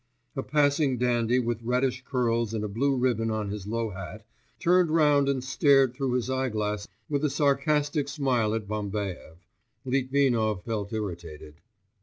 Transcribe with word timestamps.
A 0.35 0.41
passing 0.41 0.97
dandy 0.97 1.37
with 1.37 1.61
reddish 1.61 2.03
curls 2.03 2.55
and 2.55 2.63
a 2.63 2.67
blue 2.67 2.97
ribbon 2.97 3.29
on 3.29 3.49
his 3.51 3.67
low 3.67 3.91
hat, 3.91 4.25
turned 4.57 4.89
round 4.89 5.29
and 5.29 5.43
stared 5.43 5.93
through 5.93 6.13
his 6.13 6.27
eyeglass 6.27 6.87
with 7.07 7.23
a 7.23 7.29
sarcastic 7.29 8.07
smile 8.09 8.55
at 8.55 8.67
Bambaev. 8.67 9.45
Litvinov 9.85 10.63
felt 10.63 10.91
irritated. 10.91 11.61